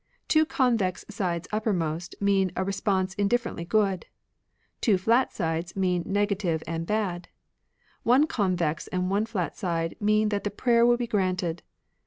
Two 0.27 0.47
convex 0.47 1.05
sides 1.11 1.47
uppermost 1.51 2.15
mean 2.19 2.51
a 2.55 2.63
response 2.63 3.13
indifferently 3.13 3.65
good; 3.65 4.07
two 4.81 4.97
flat 4.97 5.31
sides 5.31 5.75
mean 5.75 6.01
negative 6.07 6.63
and 6.65 6.87
bad; 6.87 7.27
one 8.01 8.25
convex 8.25 8.87
and 8.87 9.11
one 9.11 9.27
flat 9.27 9.55
side 9.55 9.95
mean 9.99 10.29
that 10.29 10.43
the 10.43 10.49
prayer 10.49 10.87
will 10.87 10.97
be 10.97 11.05
granted. 11.05 11.61